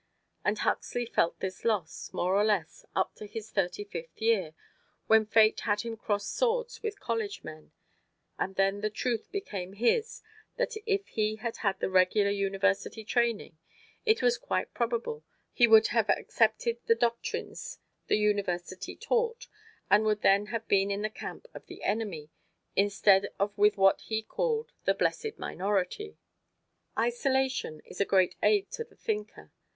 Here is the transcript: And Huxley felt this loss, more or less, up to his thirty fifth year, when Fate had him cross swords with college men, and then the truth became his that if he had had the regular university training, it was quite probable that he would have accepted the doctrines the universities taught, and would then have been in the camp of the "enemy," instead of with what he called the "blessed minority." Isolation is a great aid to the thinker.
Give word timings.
And 0.43 0.57
Huxley 0.57 1.05
felt 1.05 1.41
this 1.41 1.63
loss, 1.63 2.11
more 2.11 2.35
or 2.35 2.43
less, 2.43 2.83
up 2.95 3.13
to 3.17 3.27
his 3.27 3.51
thirty 3.51 3.83
fifth 3.83 4.19
year, 4.19 4.55
when 5.05 5.27
Fate 5.27 5.59
had 5.59 5.81
him 5.81 5.95
cross 5.95 6.25
swords 6.27 6.81
with 6.81 6.99
college 6.99 7.43
men, 7.43 7.71
and 8.39 8.55
then 8.55 8.81
the 8.81 8.89
truth 8.89 9.31
became 9.31 9.73
his 9.73 10.23
that 10.57 10.73
if 10.87 11.07
he 11.09 11.35
had 11.35 11.57
had 11.57 11.79
the 11.79 11.87
regular 11.91 12.31
university 12.31 13.05
training, 13.05 13.59
it 14.03 14.23
was 14.23 14.39
quite 14.39 14.73
probable 14.73 15.17
that 15.17 15.25
he 15.53 15.67
would 15.67 15.85
have 15.93 16.09
accepted 16.09 16.77
the 16.87 16.95
doctrines 16.95 17.77
the 18.07 18.17
universities 18.17 18.97
taught, 19.01 19.45
and 19.91 20.03
would 20.03 20.23
then 20.23 20.47
have 20.47 20.67
been 20.67 20.89
in 20.89 21.03
the 21.03 21.11
camp 21.11 21.45
of 21.53 21.67
the 21.67 21.83
"enemy," 21.83 22.31
instead 22.75 23.27
of 23.37 23.55
with 23.55 23.77
what 23.77 24.01
he 24.01 24.23
called 24.23 24.71
the 24.85 24.95
"blessed 24.95 25.37
minority." 25.37 26.17
Isolation 26.97 27.81
is 27.85 28.01
a 28.01 28.05
great 28.05 28.33
aid 28.41 28.71
to 28.71 28.83
the 28.83 28.95
thinker. 28.95 29.51